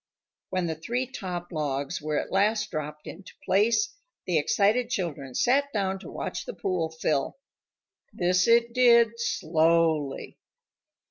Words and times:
When 0.49 0.65
the 0.65 0.73
three 0.73 1.05
top 1.05 1.51
logs 1.51 2.01
were 2.01 2.17
at 2.19 2.31
last 2.31 2.71
dropped 2.71 3.05
into 3.05 3.33
place, 3.45 3.93
the 4.25 4.39
excited 4.39 4.89
children 4.89 5.35
sat 5.35 5.71
down 5.73 5.99
to 5.99 6.09
watch 6.09 6.45
the 6.45 6.55
pool 6.55 6.89
fill. 6.89 7.37
This 8.11 8.47
it 8.47 8.73
did 8.73 9.11
slowly. 9.19 10.39